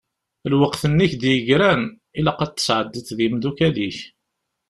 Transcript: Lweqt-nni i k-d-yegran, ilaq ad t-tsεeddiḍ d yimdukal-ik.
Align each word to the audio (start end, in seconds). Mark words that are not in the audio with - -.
Lweqt-nni 0.51 1.03
i 1.05 1.07
k-d-yegran, 1.11 1.83
ilaq 2.19 2.39
ad 2.45 2.51
t-tsεeddiḍ 2.51 3.09
d 3.17 3.19
yimdukal-ik. 3.23 3.97